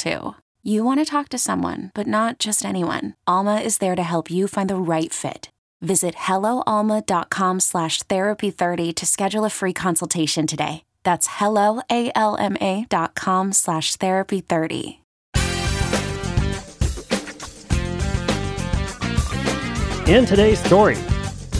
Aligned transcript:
too. 0.00 0.34
You 0.62 0.84
want 0.84 1.00
to 1.00 1.04
talk 1.04 1.28
to 1.28 1.38
someone, 1.38 1.90
but 1.94 2.06
not 2.06 2.38
just 2.38 2.64
anyone. 2.64 3.14
Alma 3.26 3.60
is 3.60 3.78
there 3.78 3.94
to 3.94 4.02
help 4.02 4.30
you 4.30 4.48
find 4.48 4.68
the 4.68 4.76
right 4.76 5.12
fit. 5.12 5.50
Visit 5.80 6.14
helloalma.com 6.14 7.60
slash 7.60 8.02
therapy30 8.02 8.94
to 8.94 9.06
schedule 9.06 9.44
a 9.44 9.50
free 9.50 9.72
consultation 9.72 10.46
today. 10.46 10.84
That's 11.02 11.28
helloalma.com 11.28 13.52
slash 13.52 13.96
therapy30. 13.96 14.96
In 20.08 20.26
today's 20.26 20.62
story, 20.64 20.96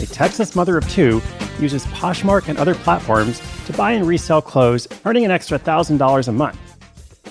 a 0.01 0.05
Texas 0.07 0.55
mother 0.55 0.77
of 0.77 0.87
two 0.89 1.21
uses 1.59 1.85
Poshmark 1.87 2.49
and 2.49 2.59
other 2.59 2.75
platforms 2.75 3.41
to 3.65 3.73
buy 3.73 3.93
and 3.93 4.05
resell 4.05 4.41
clothes, 4.41 4.87
earning 5.05 5.25
an 5.25 5.31
extra 5.31 5.57
$1,000 5.57 6.27
a 6.27 6.31
month. 6.31 6.70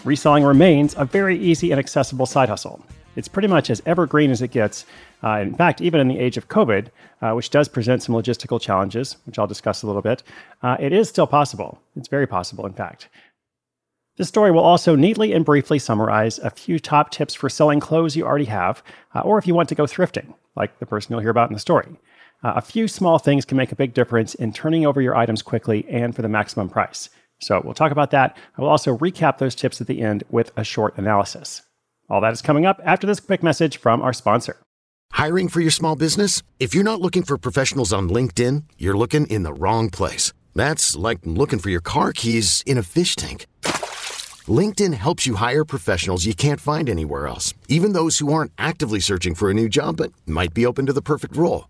Reselling 0.04 0.44
remains 0.44 0.94
a 0.96 1.04
very 1.04 1.38
easy 1.38 1.72
and 1.72 1.78
accessible 1.78 2.24
side 2.24 2.48
hustle. 2.48 2.82
It's 3.16 3.28
pretty 3.28 3.48
much 3.48 3.68
as 3.68 3.82
evergreen 3.84 4.30
as 4.30 4.40
it 4.40 4.50
gets. 4.50 4.86
Uh, 5.22 5.40
in 5.40 5.54
fact, 5.54 5.82
even 5.82 6.00
in 6.00 6.08
the 6.08 6.18
age 6.18 6.38
of 6.38 6.48
COVID, 6.48 6.88
uh, 7.20 7.32
which 7.32 7.50
does 7.50 7.68
present 7.68 8.02
some 8.02 8.14
logistical 8.14 8.58
challenges, 8.58 9.16
which 9.26 9.38
I'll 9.38 9.46
discuss 9.46 9.82
a 9.82 9.86
little 9.86 10.00
bit, 10.00 10.22
uh, 10.62 10.76
it 10.80 10.94
is 10.94 11.10
still 11.10 11.26
possible. 11.26 11.82
It's 11.96 12.08
very 12.08 12.26
possible, 12.26 12.64
in 12.64 12.72
fact. 12.72 13.08
This 14.16 14.28
story 14.28 14.50
will 14.50 14.60
also 14.60 14.96
neatly 14.96 15.34
and 15.34 15.44
briefly 15.44 15.78
summarize 15.78 16.38
a 16.38 16.50
few 16.50 16.78
top 16.78 17.10
tips 17.10 17.34
for 17.34 17.50
selling 17.50 17.80
clothes 17.80 18.16
you 18.16 18.24
already 18.24 18.46
have, 18.46 18.82
uh, 19.14 19.20
or 19.20 19.38
if 19.38 19.46
you 19.46 19.54
want 19.54 19.68
to 19.68 19.74
go 19.74 19.84
thrifting, 19.84 20.32
like 20.56 20.78
the 20.78 20.86
person 20.86 21.12
you'll 21.12 21.20
hear 21.20 21.30
about 21.30 21.50
in 21.50 21.54
the 21.54 21.60
story. 21.60 21.88
Uh, 22.42 22.54
a 22.56 22.62
few 22.62 22.88
small 22.88 23.18
things 23.18 23.44
can 23.44 23.58
make 23.58 23.72
a 23.72 23.76
big 23.76 23.92
difference 23.92 24.34
in 24.34 24.52
turning 24.52 24.86
over 24.86 25.02
your 25.02 25.14
items 25.14 25.42
quickly 25.42 25.86
and 25.90 26.16
for 26.16 26.22
the 26.22 26.28
maximum 26.28 26.70
price. 26.70 27.10
So 27.40 27.60
we'll 27.64 27.74
talk 27.74 27.92
about 27.92 28.10
that. 28.12 28.36
I 28.56 28.60
will 28.60 28.68
also 28.68 28.96
recap 28.96 29.38
those 29.38 29.54
tips 29.54 29.80
at 29.80 29.86
the 29.86 30.02
end 30.02 30.24
with 30.30 30.52
a 30.56 30.64
short 30.64 30.96
analysis. 30.96 31.62
All 32.08 32.20
that 32.20 32.32
is 32.32 32.42
coming 32.42 32.66
up 32.66 32.80
after 32.84 33.06
this 33.06 33.20
quick 33.20 33.42
message 33.42 33.78
from 33.78 34.02
our 34.02 34.12
sponsor. 34.12 34.56
Hiring 35.12 35.48
for 35.48 35.60
your 35.60 35.70
small 35.70 35.96
business? 35.96 36.42
If 36.58 36.74
you're 36.74 36.84
not 36.84 37.00
looking 37.00 37.22
for 37.22 37.38
professionals 37.38 37.92
on 37.92 38.08
LinkedIn, 38.08 38.64
you're 38.78 38.96
looking 38.96 39.26
in 39.26 39.42
the 39.42 39.52
wrong 39.52 39.90
place. 39.90 40.32
That's 40.54 40.96
like 40.96 41.20
looking 41.24 41.58
for 41.58 41.70
your 41.70 41.80
car 41.80 42.12
keys 42.12 42.62
in 42.66 42.78
a 42.78 42.82
fish 42.82 43.16
tank. 43.16 43.46
LinkedIn 44.48 44.94
helps 44.94 45.26
you 45.26 45.34
hire 45.34 45.64
professionals 45.64 46.24
you 46.24 46.34
can't 46.34 46.60
find 46.60 46.88
anywhere 46.88 47.26
else, 47.26 47.54
even 47.68 47.92
those 47.92 48.18
who 48.18 48.32
aren't 48.32 48.52
actively 48.58 49.00
searching 49.00 49.34
for 49.34 49.50
a 49.50 49.54
new 49.54 49.68
job 49.68 49.96
but 49.98 50.12
might 50.26 50.54
be 50.54 50.64
open 50.64 50.86
to 50.86 50.92
the 50.92 51.02
perfect 51.02 51.36
role. 51.36 51.69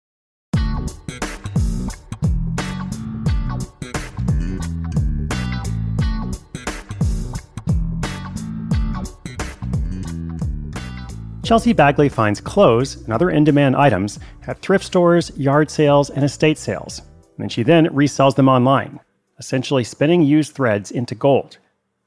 Chelsea 11.43 11.73
Bagley 11.73 12.07
finds 12.07 12.39
clothes 12.39 12.97
and 12.97 13.11
other 13.11 13.31
in 13.31 13.43
demand 13.43 13.75
items 13.75 14.19
at 14.45 14.61
thrift 14.61 14.85
stores, 14.85 15.31
yard 15.35 15.71
sales, 15.71 16.11
and 16.11 16.23
estate 16.23 16.57
sales. 16.57 17.01
And 17.39 17.51
she 17.51 17.63
then 17.63 17.87
resells 17.87 18.35
them 18.35 18.47
online, 18.47 18.99
essentially 19.39 19.83
spinning 19.83 20.21
used 20.21 20.53
threads 20.53 20.91
into 20.91 21.15
gold, 21.15 21.57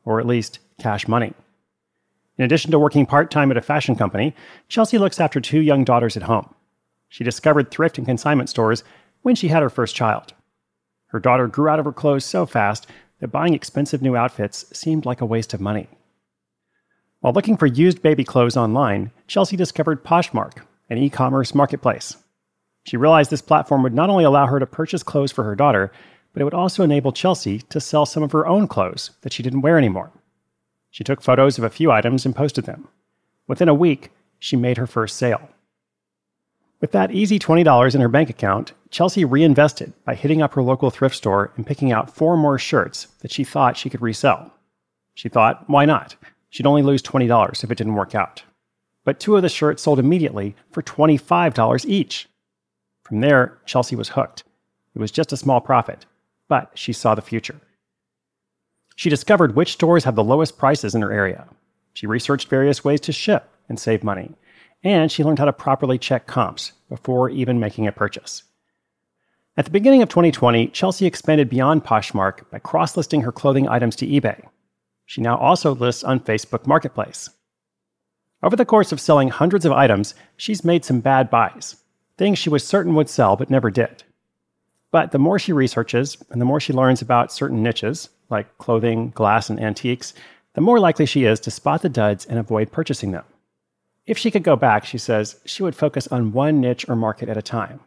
or 0.04 0.20
at 0.20 0.26
least 0.26 0.60
cash 0.78 1.08
money. 1.08 1.34
In 2.38 2.44
addition 2.44 2.70
to 2.70 2.78
working 2.78 3.06
part 3.06 3.32
time 3.32 3.50
at 3.50 3.56
a 3.56 3.62
fashion 3.62 3.96
company, 3.96 4.34
Chelsea 4.68 4.98
looks 4.98 5.18
after 5.18 5.40
two 5.40 5.60
young 5.60 5.82
daughters 5.82 6.16
at 6.16 6.22
home. 6.22 6.54
She 7.08 7.24
discovered 7.24 7.70
thrift 7.70 7.98
and 7.98 8.06
consignment 8.06 8.48
stores 8.48 8.84
when 9.22 9.34
she 9.34 9.48
had 9.48 9.62
her 9.62 9.70
first 9.70 9.96
child. 9.96 10.32
Her 11.08 11.18
daughter 11.18 11.48
grew 11.48 11.68
out 11.68 11.80
of 11.80 11.84
her 11.84 11.92
clothes 11.92 12.24
so 12.24 12.46
fast 12.46 12.86
that 13.20 13.28
buying 13.28 13.54
expensive 13.54 14.00
new 14.02 14.16
outfits 14.16 14.66
seemed 14.76 15.06
like 15.06 15.20
a 15.20 15.26
waste 15.26 15.54
of 15.54 15.60
money. 15.60 15.88
While 17.24 17.32
looking 17.32 17.56
for 17.56 17.64
used 17.64 18.02
baby 18.02 18.22
clothes 18.22 18.54
online, 18.54 19.10
Chelsea 19.28 19.56
discovered 19.56 20.04
Poshmark, 20.04 20.58
an 20.90 20.98
e 20.98 21.08
commerce 21.08 21.54
marketplace. 21.54 22.18
She 22.84 22.98
realized 22.98 23.30
this 23.30 23.40
platform 23.40 23.82
would 23.82 23.94
not 23.94 24.10
only 24.10 24.24
allow 24.24 24.44
her 24.44 24.60
to 24.60 24.66
purchase 24.66 25.02
clothes 25.02 25.32
for 25.32 25.42
her 25.42 25.54
daughter, 25.54 25.90
but 26.34 26.42
it 26.42 26.44
would 26.44 26.52
also 26.52 26.82
enable 26.82 27.12
Chelsea 27.12 27.60
to 27.70 27.80
sell 27.80 28.04
some 28.04 28.22
of 28.22 28.32
her 28.32 28.46
own 28.46 28.68
clothes 28.68 29.12
that 29.22 29.32
she 29.32 29.42
didn't 29.42 29.62
wear 29.62 29.78
anymore. 29.78 30.10
She 30.90 31.02
took 31.02 31.22
photos 31.22 31.56
of 31.56 31.64
a 31.64 31.70
few 31.70 31.90
items 31.90 32.26
and 32.26 32.36
posted 32.36 32.66
them. 32.66 32.88
Within 33.48 33.70
a 33.70 33.74
week, 33.74 34.10
she 34.38 34.54
made 34.54 34.76
her 34.76 34.86
first 34.86 35.16
sale. 35.16 35.48
With 36.82 36.92
that 36.92 37.10
easy 37.10 37.38
$20 37.38 37.94
in 37.94 38.02
her 38.02 38.08
bank 38.08 38.28
account, 38.28 38.74
Chelsea 38.90 39.24
reinvested 39.24 39.94
by 40.04 40.14
hitting 40.14 40.42
up 40.42 40.52
her 40.52 40.62
local 40.62 40.90
thrift 40.90 41.16
store 41.16 41.52
and 41.56 41.66
picking 41.66 41.90
out 41.90 42.14
four 42.14 42.36
more 42.36 42.58
shirts 42.58 43.06
that 43.20 43.32
she 43.32 43.44
thought 43.44 43.78
she 43.78 43.88
could 43.88 44.02
resell. 44.02 44.52
She 45.14 45.30
thought, 45.30 45.64
why 45.70 45.86
not? 45.86 46.16
She'd 46.54 46.66
only 46.66 46.82
lose 46.82 47.02
$20 47.02 47.64
if 47.64 47.70
it 47.72 47.76
didn't 47.76 47.96
work 47.96 48.14
out. 48.14 48.44
But 49.02 49.18
two 49.18 49.34
of 49.34 49.42
the 49.42 49.48
shirts 49.48 49.82
sold 49.82 49.98
immediately 49.98 50.54
for 50.70 50.84
$25 50.84 51.84
each. 51.84 52.28
From 53.02 53.20
there, 53.20 53.58
Chelsea 53.66 53.96
was 53.96 54.10
hooked. 54.10 54.44
It 54.94 55.00
was 55.00 55.10
just 55.10 55.32
a 55.32 55.36
small 55.36 55.60
profit, 55.60 56.06
but 56.46 56.70
she 56.74 56.92
saw 56.92 57.16
the 57.16 57.22
future. 57.22 57.60
She 58.94 59.10
discovered 59.10 59.56
which 59.56 59.72
stores 59.72 60.04
have 60.04 60.14
the 60.14 60.22
lowest 60.22 60.56
prices 60.56 60.94
in 60.94 61.02
her 61.02 61.10
area. 61.10 61.48
She 61.92 62.06
researched 62.06 62.46
various 62.46 62.84
ways 62.84 63.00
to 63.00 63.12
ship 63.12 63.50
and 63.68 63.76
save 63.76 64.04
money, 64.04 64.36
and 64.84 65.10
she 65.10 65.24
learned 65.24 65.40
how 65.40 65.46
to 65.46 65.52
properly 65.52 65.98
check 65.98 66.28
comps 66.28 66.70
before 66.88 67.30
even 67.30 67.58
making 67.58 67.88
a 67.88 67.92
purchase. 67.92 68.44
At 69.56 69.64
the 69.64 69.72
beginning 69.72 70.02
of 70.02 70.08
2020, 70.08 70.68
Chelsea 70.68 71.06
expanded 71.06 71.50
beyond 71.50 71.82
Poshmark 71.82 72.48
by 72.52 72.60
cross 72.60 72.96
listing 72.96 73.22
her 73.22 73.32
clothing 73.32 73.68
items 73.68 73.96
to 73.96 74.06
eBay. 74.06 74.40
She 75.06 75.20
now 75.20 75.36
also 75.36 75.74
lists 75.74 76.04
on 76.04 76.20
Facebook 76.20 76.66
Marketplace. 76.66 77.30
Over 78.42 78.56
the 78.56 78.64
course 78.64 78.92
of 78.92 79.00
selling 79.00 79.28
hundreds 79.28 79.64
of 79.64 79.72
items, 79.72 80.14
she's 80.36 80.64
made 80.64 80.84
some 80.84 81.00
bad 81.00 81.30
buys, 81.30 81.76
things 82.18 82.38
she 82.38 82.50
was 82.50 82.66
certain 82.66 82.94
would 82.94 83.08
sell 83.08 83.36
but 83.36 83.50
never 83.50 83.70
did. 83.70 84.04
But 84.90 85.10
the 85.10 85.18
more 85.18 85.38
she 85.38 85.52
researches 85.52 86.16
and 86.30 86.40
the 86.40 86.44
more 86.44 86.60
she 86.60 86.72
learns 86.72 87.02
about 87.02 87.32
certain 87.32 87.62
niches, 87.62 88.10
like 88.30 88.58
clothing, 88.58 89.10
glass, 89.10 89.50
and 89.50 89.60
antiques, 89.60 90.14
the 90.54 90.60
more 90.60 90.78
likely 90.78 91.06
she 91.06 91.24
is 91.24 91.40
to 91.40 91.50
spot 91.50 91.82
the 91.82 91.88
duds 91.88 92.24
and 92.26 92.38
avoid 92.38 92.70
purchasing 92.70 93.10
them. 93.10 93.24
If 94.06 94.18
she 94.18 94.30
could 94.30 94.44
go 94.44 94.54
back, 94.56 94.84
she 94.84 94.98
says, 94.98 95.40
she 95.46 95.62
would 95.62 95.74
focus 95.74 96.06
on 96.08 96.32
one 96.32 96.60
niche 96.60 96.88
or 96.88 96.94
market 96.94 97.28
at 97.28 97.36
a 97.36 97.42
time. 97.42 97.80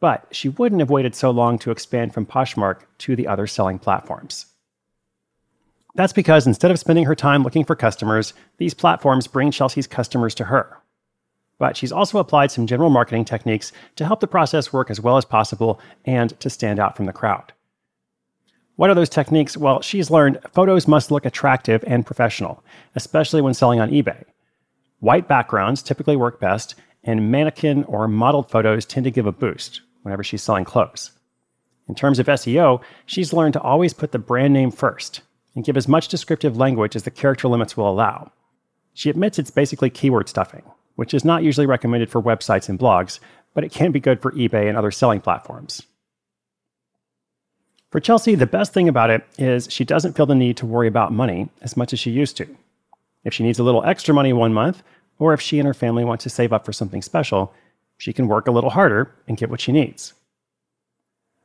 But 0.00 0.26
she 0.30 0.48
wouldn't 0.48 0.80
have 0.80 0.90
waited 0.90 1.14
so 1.14 1.30
long 1.30 1.58
to 1.58 1.70
expand 1.70 2.14
from 2.14 2.26
Poshmark 2.26 2.80
to 2.98 3.14
the 3.14 3.26
other 3.26 3.46
selling 3.46 3.78
platforms. 3.78 4.46
That's 5.94 6.12
because 6.12 6.46
instead 6.46 6.70
of 6.70 6.78
spending 6.78 7.04
her 7.04 7.14
time 7.14 7.42
looking 7.42 7.64
for 7.64 7.74
customers, 7.74 8.32
these 8.58 8.74
platforms 8.74 9.26
bring 9.26 9.50
Chelsea's 9.50 9.86
customers 9.86 10.34
to 10.36 10.44
her. 10.44 10.78
but 11.60 11.76
she's 11.76 11.92
also 11.92 12.18
applied 12.18 12.50
some 12.50 12.66
general 12.66 12.88
marketing 12.90 13.24
techniques 13.24 13.70
to 13.94 14.04
help 14.06 14.20
the 14.20 14.26
process 14.26 14.72
work 14.72 14.90
as 14.90 15.00
well 15.00 15.18
as 15.18 15.26
possible 15.26 15.78
and 16.06 16.40
to 16.40 16.48
stand 16.48 16.80
out 16.80 16.96
from 16.96 17.04
the 17.04 17.12
crowd. 17.12 17.52
What 18.76 18.88
are 18.88 18.94
those 18.94 19.10
techniques? 19.10 19.58
Well, 19.58 19.82
she's 19.82 20.10
learned 20.10 20.38
photos 20.54 20.88
must 20.88 21.10
look 21.10 21.26
attractive 21.26 21.84
and 21.86 22.06
professional, 22.06 22.64
especially 22.94 23.42
when 23.42 23.52
selling 23.52 23.78
on 23.78 23.90
eBay. 23.90 24.24
White 25.00 25.28
backgrounds 25.28 25.82
typically 25.82 26.16
work 26.16 26.40
best, 26.40 26.74
and 27.04 27.30
mannequin 27.30 27.84
or 27.84 28.08
modeled 28.08 28.50
photos 28.50 28.86
tend 28.86 29.04
to 29.04 29.10
give 29.10 29.26
a 29.26 29.32
boost 29.32 29.82
whenever 30.02 30.24
she's 30.24 30.42
selling 30.42 30.64
clothes. 30.64 31.10
In 31.88 31.94
terms 31.94 32.18
of 32.18 32.26
SEO, 32.26 32.80
she's 33.04 33.34
learned 33.34 33.52
to 33.52 33.60
always 33.60 33.92
put 33.92 34.12
the 34.12 34.18
brand 34.18 34.54
name 34.54 34.70
first 34.70 35.20
and 35.54 35.64
give 35.64 35.76
as 35.76 35.88
much 35.88 36.08
descriptive 36.08 36.56
language 36.56 36.96
as 36.96 37.02
the 37.02 37.10
character 37.10 37.48
limits 37.48 37.76
will 37.76 37.90
allow. 37.90 38.30
She 38.94 39.10
admits 39.10 39.38
it's 39.38 39.50
basically 39.50 39.90
keyword 39.90 40.28
stuffing, 40.28 40.62
which 40.96 41.14
is 41.14 41.24
not 41.24 41.42
usually 41.42 41.66
recommended 41.66 42.10
for 42.10 42.22
websites 42.22 42.68
and 42.68 42.78
blogs, 42.78 43.20
but 43.54 43.64
it 43.64 43.72
can 43.72 43.92
be 43.92 44.00
good 44.00 44.20
for 44.20 44.32
eBay 44.32 44.68
and 44.68 44.76
other 44.76 44.90
selling 44.90 45.20
platforms. 45.20 45.82
For 47.90 47.98
Chelsea, 47.98 48.36
the 48.36 48.46
best 48.46 48.72
thing 48.72 48.88
about 48.88 49.10
it 49.10 49.26
is 49.36 49.66
she 49.70 49.84
doesn't 49.84 50.16
feel 50.16 50.26
the 50.26 50.34
need 50.34 50.56
to 50.58 50.66
worry 50.66 50.86
about 50.86 51.12
money 51.12 51.48
as 51.60 51.76
much 51.76 51.92
as 51.92 51.98
she 51.98 52.10
used 52.10 52.36
to. 52.36 52.46
If 53.24 53.34
she 53.34 53.42
needs 53.42 53.58
a 53.58 53.64
little 53.64 53.84
extra 53.84 54.14
money 54.14 54.32
one 54.32 54.54
month, 54.54 54.82
or 55.18 55.34
if 55.34 55.40
she 55.40 55.58
and 55.58 55.66
her 55.66 55.74
family 55.74 56.04
want 56.04 56.20
to 56.22 56.30
save 56.30 56.52
up 56.52 56.64
for 56.64 56.72
something 56.72 57.02
special, 57.02 57.52
she 57.98 58.12
can 58.12 58.28
work 58.28 58.46
a 58.46 58.52
little 58.52 58.70
harder 58.70 59.12
and 59.26 59.36
get 59.36 59.50
what 59.50 59.60
she 59.60 59.72
needs. 59.72 60.14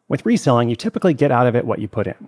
With 0.08 0.26
reselling, 0.26 0.70
you 0.70 0.76
typically 0.76 1.14
get 1.14 1.32
out 1.32 1.48
of 1.48 1.56
it 1.56 1.66
what 1.66 1.80
you 1.80 1.88
put 1.88 2.08
in. 2.08 2.28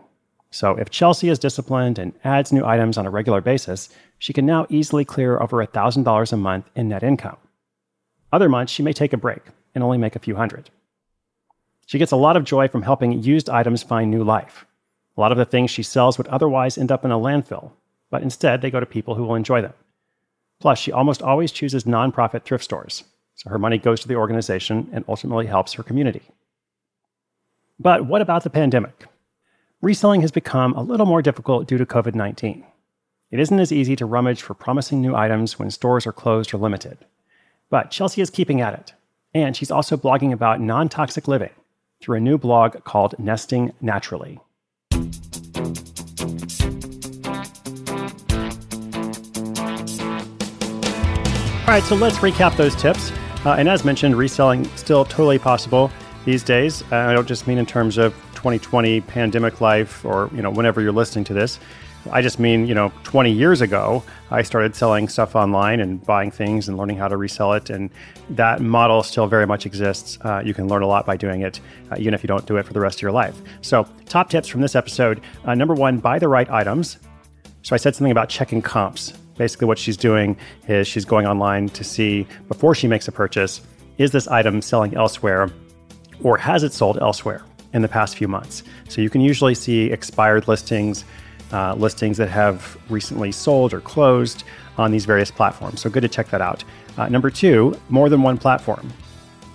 So 0.50 0.76
if 0.76 0.90
Chelsea 0.90 1.30
is 1.30 1.40
disciplined 1.40 2.00
and 2.00 2.14
adds 2.24 2.54
new 2.54 2.66
items 2.66 2.98
on 2.98 3.06
a 3.06 3.10
regular 3.10 3.42
basis, 3.42 3.90
she 4.18 4.34
can 4.34 4.46
now 4.46 4.66
easily 4.70 5.06
clear 5.06 5.40
over 5.40 5.66
$1,000 5.66 6.34
a 6.34 6.38
month 6.38 6.70
in 6.76 6.90
net 6.90 7.04
income. 7.04 7.38
Other 8.32 8.50
months, 8.50 8.72
she 8.72 8.84
may 8.84 8.94
take 8.94 9.14
a 9.14 9.18
break 9.18 9.42
and 9.76 9.84
only 9.84 9.98
make 9.98 10.16
a 10.16 10.20
few 10.20 10.36
hundred. 10.36 10.70
She 11.86 12.00
gets 12.00 12.12
a 12.12 12.18
lot 12.18 12.36
of 12.36 12.44
joy 12.44 12.68
from 12.68 12.82
helping 12.82 13.24
used 13.24 13.50
items 13.50 13.84
find 13.84 14.12
new 14.12 14.24
life. 14.24 14.66
A 15.16 15.22
lot 15.22 15.32
of 15.32 15.38
the 15.38 15.46
things 15.46 15.72
she 15.72 15.84
sells 15.84 16.18
would 16.18 16.28
otherwise 16.28 16.78
end 16.78 16.92
up 16.92 17.06
in 17.06 17.12
a 17.12 17.18
landfill, 17.18 17.72
but 18.10 18.22
instead 18.22 18.62
they 18.62 18.72
go 18.72 18.80
to 18.80 18.86
people 18.86 19.16
who 19.16 19.24
will 19.24 19.36
enjoy 19.36 19.62
them. 19.62 19.74
Plus, 20.60 20.80
she 20.80 20.92
almost 20.92 21.22
always 21.22 21.52
chooses 21.52 21.84
nonprofit 21.84 22.44
thrift 22.44 22.64
stores, 22.64 23.04
so 23.36 23.50
her 23.50 23.60
money 23.60 23.78
goes 23.78 24.02
to 24.02 24.08
the 24.08 24.16
organization 24.16 24.90
and 24.92 25.06
ultimately 25.08 25.46
helps 25.46 25.74
her 25.74 25.84
community. 25.84 26.24
But 27.80 28.06
what 28.06 28.22
about 28.22 28.44
the 28.44 28.50
pandemic? 28.50 29.06
Reselling 29.83 30.21
has 30.21 30.31
become 30.31 30.74
a 30.74 30.81
little 30.81 31.06
more 31.06 31.21
difficult 31.21 31.68
due 31.68 31.77
to 31.77 31.85
COVID 31.85 32.15
19. 32.15 32.65
It 33.29 33.39
isn't 33.39 33.59
as 33.59 33.71
easy 33.71 33.95
to 33.97 34.07
rummage 34.07 34.41
for 34.41 34.56
promising 34.56 35.01
new 35.01 35.15
items 35.15 35.59
when 35.59 35.69
stores 35.69 36.07
are 36.07 36.12
closed 36.12 36.51
or 36.51 36.57
limited. 36.57 36.97
But 37.69 37.91
Chelsea 37.91 38.21
is 38.21 38.31
keeping 38.31 38.59
at 38.59 38.74
it, 38.74 38.94
and 39.35 39.56
she's 39.56 39.69
also 39.69 39.95
blogging 39.95 40.33
about 40.33 40.59
non 40.59 40.89
toxic 40.89 41.27
living 41.27 41.51
through 42.01 42.18
a 42.18 42.19
new 42.19 42.39
blog 42.39 42.83
called 42.85 43.13
Nesting 43.19 43.71
Naturally. 43.79 44.39
All 51.62 51.74
right, 51.74 51.83
so 51.83 51.94
let's 51.95 52.18
recap 52.18 52.57
those 52.57 52.75
tips. 52.75 53.12
Uh, 53.45 53.51
and 53.59 53.69
as 53.69 53.85
mentioned, 53.85 54.15
reselling 54.15 54.65
still 54.75 55.06
totally 55.06 55.38
possible 55.38 55.91
these 56.25 56.41
days. 56.41 56.81
Uh, 56.91 56.95
I 56.95 57.13
don't 57.13 57.27
just 57.27 57.45
mean 57.45 57.59
in 57.59 57.68
terms 57.68 58.00
of 58.00 58.15
2020 58.48 59.02
pandemic 59.02 59.62
life 59.62 60.06
or 60.06 60.30
you 60.34 60.42
know 60.42 60.50
whenever 60.50 60.82
you're 60.82 60.92
listening 60.92 61.26
to 61.26 61.34
this. 61.34 61.60
I 62.10 62.22
just 62.22 62.40
mean, 62.40 62.68
you 62.68 62.74
know, 62.74 62.94
20 63.04 63.32
years 63.34 63.60
ago, 63.60 64.02
I 64.32 64.42
started 64.42 64.76
selling 64.76 65.10
stuff 65.10 65.36
online 65.36 65.82
and 65.82 66.02
buying 66.06 66.32
things 66.32 66.70
and 66.70 66.78
learning 66.78 66.96
how 66.96 67.10
to 67.10 67.18
resell 67.18 67.52
it. 67.52 67.70
And 67.70 67.90
that 68.30 68.62
model 68.62 69.04
still 69.04 69.28
very 69.28 69.46
much 69.46 69.66
exists. 69.66 70.18
Uh, 70.22 70.42
you 70.46 70.54
can 70.54 70.70
learn 70.70 70.84
a 70.84 70.88
lot 70.88 71.06
by 71.06 71.18
doing 71.18 71.42
it, 71.42 71.60
uh, 71.92 71.96
even 72.00 72.14
if 72.14 72.24
you 72.24 72.28
don't 72.28 72.46
do 72.46 72.56
it 72.56 72.66
for 72.66 72.72
the 72.72 72.80
rest 72.80 73.00
of 73.00 73.02
your 73.02 73.12
life. 73.12 73.36
So, 73.60 73.86
top 74.06 74.30
tips 74.30 74.48
from 74.48 74.62
this 74.62 74.74
episode 74.74 75.20
uh, 75.44 75.54
number 75.54 75.74
one, 75.74 75.98
buy 75.98 76.18
the 76.18 76.30
right 76.30 76.50
items. 76.50 76.98
So, 77.64 77.74
I 77.74 77.78
said 77.78 77.94
something 77.94 78.12
about 78.12 78.30
checking 78.30 78.62
comps 78.62 79.12
Basically, 79.38 79.68
what 79.68 79.78
she's 79.78 79.98
doing 79.98 80.36
is 80.68 80.88
she's 80.88 81.06
going 81.06 81.28
online 81.28 81.70
to 81.70 81.84
see 81.84 82.28
before 82.48 82.76
she 82.76 82.88
makes 82.88 83.08
a 83.08 83.12
purchase 83.12 83.62
is 83.98 84.12
this 84.12 84.28
item 84.28 84.62
selling 84.62 84.96
elsewhere 84.96 85.50
or 86.24 86.38
has 86.38 86.64
it 86.64 86.74
sold 86.74 86.98
elsewhere 87.00 87.44
in 87.74 87.81
the 87.81 87.88
past 87.88 88.18
few 88.18 88.28
months? 88.28 88.64
So 88.90 89.02
you 89.02 89.10
can 89.10 89.22
usually 89.22 89.56
see 89.56 89.92
expired 89.92 90.48
listings, 90.48 91.06
uh, 91.52 91.75
listings 91.75 92.18
that 92.18 92.30
have 92.30 92.78
recently 92.90 93.31
sold 93.31 93.74
or 93.74 93.81
closed 93.81 94.44
on 94.78 94.92
these 94.92 95.06
various 95.06 95.31
platforms. 95.31 95.81
So 95.81 95.90
good 95.90 96.02
to 96.02 96.10
check 96.10 96.30
that 96.30 96.42
out. 96.42 96.64
Uh, 96.98 97.10
number 97.10 97.30
two, 97.30 97.78
more 97.90 98.10
than 98.10 98.22
one 98.22 98.38
platform. 98.38 98.92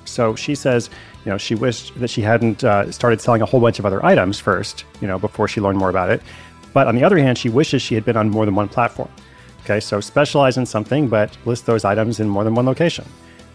So 0.04 0.34
she 0.34 0.54
says, 0.54 0.90
you 1.24 1.30
know, 1.30 1.38
she 1.38 1.54
wished 1.54 1.98
that 2.00 2.08
she 2.08 2.20
hadn't 2.22 2.64
uh, 2.64 2.90
started 2.90 3.20
selling 3.20 3.42
a 3.42 3.46
whole 3.46 3.60
bunch 3.60 3.78
of 3.78 3.86
other 3.86 4.04
items 4.04 4.40
first, 4.40 4.84
you 5.00 5.06
know, 5.06 5.18
before 5.18 5.48
she 5.48 5.60
learned 5.60 5.78
more 5.78 5.90
about 5.90 6.10
it. 6.10 6.20
But 6.72 6.86
on 6.86 6.96
the 6.96 7.04
other 7.04 7.18
hand, 7.18 7.38
she 7.38 7.48
wishes 7.48 7.82
she 7.82 7.94
had 7.94 8.04
been 8.04 8.16
on 8.16 8.30
more 8.30 8.44
than 8.44 8.54
one 8.54 8.68
platform. 8.68 9.10
Okay, 9.64 9.78
so 9.78 10.00
specialize 10.00 10.56
in 10.56 10.66
something, 10.66 11.08
but 11.08 11.36
list 11.44 11.66
those 11.66 11.84
items 11.84 12.18
in 12.18 12.28
more 12.28 12.42
than 12.42 12.54
one 12.54 12.66
location. 12.66 13.04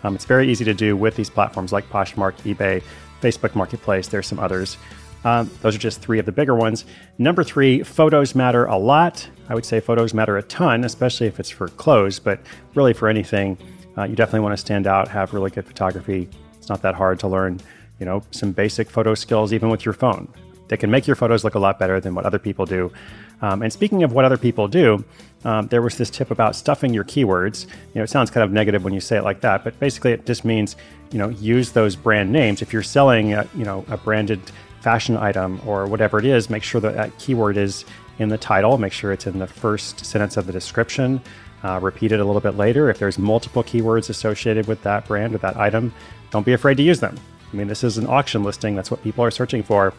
Um, 0.03 0.15
it's 0.15 0.25
very 0.25 0.49
easy 0.49 0.63
to 0.63 0.73
do 0.73 0.95
with 0.95 1.15
these 1.15 1.29
platforms 1.29 1.73
like 1.73 1.89
Poshmark, 1.89 2.35
eBay, 2.43 2.81
Facebook 3.21 3.55
Marketplace. 3.55 4.07
There's 4.07 4.27
some 4.27 4.39
others. 4.39 4.77
Um, 5.23 5.49
those 5.61 5.75
are 5.75 5.79
just 5.79 6.01
three 6.01 6.19
of 6.19 6.25
the 6.25 6.31
bigger 6.31 6.55
ones. 6.55 6.85
Number 7.17 7.43
three, 7.43 7.83
photos 7.83 8.35
matter 8.35 8.65
a 8.65 8.77
lot. 8.77 9.27
I 9.49 9.55
would 9.55 9.65
say 9.65 9.79
photos 9.79 10.13
matter 10.13 10.37
a 10.37 10.43
ton, 10.43 10.83
especially 10.83 11.27
if 11.27 11.39
it's 11.39 11.49
for 11.49 11.67
clothes, 11.69 12.19
but 12.19 12.39
really 12.75 12.93
for 12.93 13.09
anything, 13.09 13.57
uh, 13.97 14.03
you 14.03 14.15
definitely 14.15 14.41
want 14.41 14.53
to 14.53 14.57
stand 14.57 14.87
out, 14.87 15.07
have 15.07 15.33
really 15.33 15.49
good 15.49 15.65
photography. 15.65 16.29
It's 16.57 16.69
not 16.69 16.81
that 16.83 16.95
hard 16.95 17.19
to 17.21 17.27
learn, 17.27 17.59
you 17.99 18.05
know, 18.05 18.23
some 18.31 18.51
basic 18.51 18.89
photo 18.89 19.15
skills 19.15 19.53
even 19.53 19.69
with 19.69 19.85
your 19.85 19.93
phone. 19.93 20.27
They 20.67 20.77
can 20.77 20.91
make 20.91 21.07
your 21.07 21.15
photos 21.15 21.43
look 21.43 21.55
a 21.55 21.59
lot 21.59 21.79
better 21.79 21.99
than 21.99 22.13
what 22.13 22.25
other 22.25 22.39
people 22.39 22.65
do. 22.65 22.91
Um, 23.41 23.61
and 23.61 23.71
speaking 23.71 24.03
of 24.03 24.13
what 24.13 24.25
other 24.25 24.37
people 24.37 24.67
do, 24.67 25.03
um, 25.43 25.67
there 25.67 25.81
was 25.81 25.97
this 25.97 26.09
tip 26.09 26.31
about 26.31 26.55
stuffing 26.55 26.93
your 26.93 27.03
keywords. 27.03 27.65
You 27.65 27.95
know, 27.95 28.03
it 28.03 28.09
sounds 28.09 28.31
kind 28.31 28.43
of 28.43 28.51
negative 28.51 28.83
when 28.83 28.93
you 28.93 28.99
say 28.99 29.17
it 29.17 29.23
like 29.23 29.41
that, 29.41 29.63
but 29.63 29.79
basically 29.79 30.11
it 30.11 30.25
just 30.25 30.43
means, 30.43 30.75
you 31.11 31.19
know, 31.19 31.29
use 31.29 31.71
those 31.71 31.95
brand 31.95 32.31
names. 32.31 32.61
If 32.61 32.73
you're 32.73 32.83
selling, 32.83 33.33
a, 33.33 33.47
you 33.55 33.63
know, 33.63 33.85
a 33.89 33.97
branded 33.97 34.41
fashion 34.81 35.17
item 35.17 35.61
or 35.65 35.85
whatever 35.85 36.19
it 36.19 36.25
is, 36.25 36.49
make 36.49 36.63
sure 36.63 36.81
that 36.81 36.95
that 36.95 37.17
keyword 37.19 37.57
is 37.57 37.85
in 38.19 38.29
the 38.29 38.37
title. 38.37 38.77
Make 38.77 38.93
sure 38.93 39.11
it's 39.11 39.27
in 39.27 39.39
the 39.39 39.47
first 39.47 40.05
sentence 40.05 40.37
of 40.37 40.47
the 40.47 40.53
description. 40.53 41.21
Uh, 41.63 41.79
repeat 41.81 42.11
it 42.11 42.19
a 42.19 42.25
little 42.25 42.41
bit 42.41 42.55
later. 42.55 42.89
If 42.89 42.99
there's 42.99 43.17
multiple 43.17 43.63
keywords 43.63 44.09
associated 44.09 44.67
with 44.67 44.81
that 44.83 45.07
brand 45.07 45.35
or 45.35 45.39
that 45.39 45.57
item, 45.57 45.93
don't 46.31 46.45
be 46.45 46.53
afraid 46.53 46.77
to 46.77 46.83
use 46.83 46.99
them. 46.99 47.17
I 47.51 47.55
mean, 47.55 47.67
this 47.67 47.83
is 47.83 47.97
an 47.97 48.07
auction 48.07 48.43
listing. 48.43 48.75
That's 48.75 48.91
what 48.91 49.01
people 49.03 49.23
are 49.23 49.31
searching 49.31 49.63
for. 49.63 49.93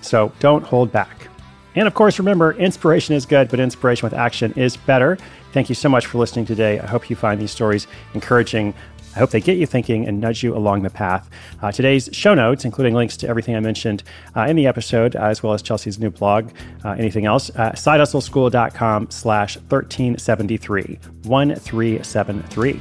So 0.00 0.32
don't 0.40 0.64
hold 0.64 0.90
back. 0.90 1.28
And 1.74 1.86
of 1.88 1.94
course, 1.94 2.18
remember, 2.18 2.52
inspiration 2.52 3.14
is 3.14 3.26
good, 3.26 3.48
but 3.48 3.60
inspiration 3.60 4.06
with 4.06 4.14
action 4.14 4.52
is 4.56 4.76
better. 4.76 5.18
Thank 5.52 5.68
you 5.68 5.74
so 5.74 5.88
much 5.88 6.06
for 6.06 6.18
listening 6.18 6.46
today. 6.46 6.80
I 6.80 6.86
hope 6.86 7.10
you 7.10 7.16
find 7.16 7.40
these 7.40 7.50
stories 7.50 7.86
encouraging. 8.14 8.74
I 9.14 9.20
hope 9.20 9.30
they 9.30 9.40
get 9.40 9.56
you 9.58 9.66
thinking 9.66 10.08
and 10.08 10.20
nudge 10.20 10.42
you 10.42 10.56
along 10.56 10.82
the 10.82 10.90
path. 10.90 11.30
Uh, 11.62 11.70
today's 11.70 12.08
show 12.12 12.34
notes, 12.34 12.64
including 12.64 12.94
links 12.94 13.16
to 13.18 13.28
everything 13.28 13.54
I 13.54 13.60
mentioned 13.60 14.02
uh, 14.36 14.42
in 14.42 14.56
the 14.56 14.66
episode, 14.66 15.14
uh, 15.14 15.22
as 15.22 15.42
well 15.42 15.52
as 15.52 15.62
Chelsea's 15.62 16.00
new 16.00 16.10
blog, 16.10 16.50
uh, 16.84 16.90
anything 16.90 17.24
else, 17.24 17.50
uh, 17.50 17.70
sidehustleschool.com 17.72 19.10
slash 19.10 19.56
1373, 19.56 20.98
1373. 21.22 22.80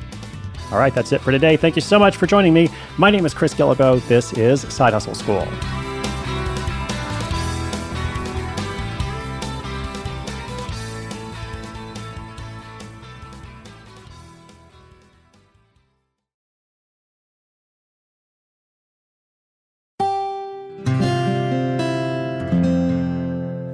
All 0.71 0.79
right, 0.79 0.95
that's 0.95 1.11
it 1.11 1.21
for 1.21 1.31
today. 1.31 1.55
Thank 1.55 1.75
you 1.75 1.83
so 1.83 1.99
much 1.99 2.17
for 2.17 2.25
joining 2.25 2.53
me. 2.53 2.67
My 2.97 3.11
name 3.11 3.27
is 3.27 3.33
Chris 3.35 3.53
Guillebeau. 3.53 4.05
This 4.07 4.33
is 4.33 4.61
Side 4.73 4.93
Hustle 4.93 5.13
School. 5.13 5.47